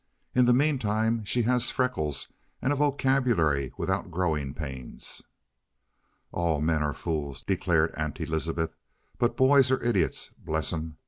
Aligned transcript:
"In 0.33 0.45
the 0.45 0.51
meantime 0.51 1.23
she 1.25 1.43
has 1.43 1.69
freckles 1.69 2.33
and 2.59 2.73
a 2.73 2.75
vocabulary 2.75 3.71
without 3.77 4.09
growing 4.09 4.55
pains." 4.55 5.21
"All 6.31 6.59
men 6.59 6.81
are 6.81 6.91
fools," 6.91 7.43
declared 7.43 7.93
Aunt 7.95 8.19
Elizabeth; 8.19 8.75
"but 9.19 9.37
boys 9.37 9.69
are 9.69 9.83
idiots, 9.83 10.33
bless 10.43 10.73
'em! 10.73 10.97